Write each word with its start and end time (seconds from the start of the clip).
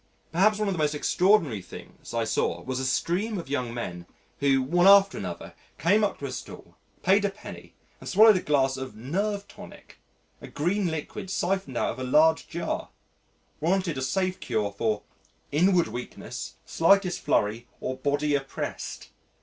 Perhaps 0.31 0.57
one 0.57 0.67
of 0.67 0.73
the 0.73 0.79
most 0.79 0.95
extraordinary 0.95 1.61
things 1.61 2.11
I 2.11 2.23
saw 2.23 2.63
was 2.63 2.79
a 2.79 2.85
stream 2.87 3.37
of 3.37 3.51
young 3.51 3.71
men 3.71 4.07
who, 4.39 4.63
one 4.63 4.87
after 4.87 5.15
another, 5.15 5.53
came 5.77 6.03
up 6.03 6.17
to 6.17 6.25
a 6.25 6.31
stall, 6.31 6.75
paid 7.03 7.23
a 7.23 7.29
penny 7.29 7.75
and 7.99 8.09
swallowed 8.09 8.35
a 8.37 8.41
glass 8.41 8.77
of 8.77 8.95
"nerve 8.95 9.47
tonic" 9.47 9.99
a 10.41 10.47
green 10.47 10.87
liquid 10.87 11.29
syphoned 11.29 11.77
out 11.77 11.91
of 11.91 11.99
a 11.99 12.03
large 12.03 12.47
jar 12.49 12.89
warranted 13.59 13.95
a 13.95 14.01
safe 14.01 14.39
cure 14.39 14.71
for 14.71 15.03
"Inward 15.51 15.87
weakness, 15.87 16.55
slightest 16.65 17.19
flurry 17.19 17.67
or 17.79 17.95
body 17.95 18.33
oppressed." 18.33 19.09